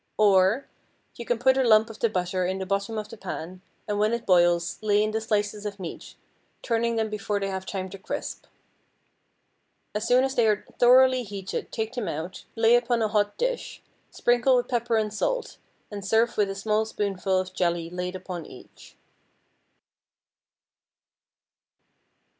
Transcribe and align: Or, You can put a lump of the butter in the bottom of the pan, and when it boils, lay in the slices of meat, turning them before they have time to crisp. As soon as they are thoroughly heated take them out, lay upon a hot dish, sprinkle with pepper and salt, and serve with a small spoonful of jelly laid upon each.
Or, 0.17 0.67
You 1.15 1.27
can 1.27 1.37
put 1.37 1.57
a 1.59 1.63
lump 1.63 1.87
of 1.91 1.99
the 1.99 2.09
butter 2.09 2.43
in 2.43 2.57
the 2.57 2.65
bottom 2.65 2.97
of 2.97 3.09
the 3.09 3.17
pan, 3.17 3.61
and 3.87 3.99
when 3.99 4.13
it 4.13 4.25
boils, 4.25 4.79
lay 4.81 5.03
in 5.03 5.11
the 5.11 5.21
slices 5.21 5.63
of 5.63 5.79
meat, 5.79 6.15
turning 6.63 6.95
them 6.95 7.07
before 7.07 7.39
they 7.39 7.49
have 7.49 7.67
time 7.67 7.87
to 7.91 7.99
crisp. 7.99 8.47
As 9.93 10.07
soon 10.07 10.23
as 10.23 10.33
they 10.33 10.47
are 10.47 10.65
thoroughly 10.79 11.21
heated 11.21 11.71
take 11.71 11.93
them 11.93 12.07
out, 12.07 12.45
lay 12.55 12.75
upon 12.75 13.03
a 13.03 13.09
hot 13.09 13.37
dish, 13.37 13.83
sprinkle 14.09 14.55
with 14.55 14.69
pepper 14.69 14.97
and 14.97 15.13
salt, 15.13 15.57
and 15.91 16.03
serve 16.03 16.35
with 16.35 16.49
a 16.49 16.55
small 16.55 16.83
spoonful 16.85 17.37
of 17.39 17.53
jelly 17.53 17.87
laid 17.91 18.15
upon 18.15 18.47
each. 18.47 18.97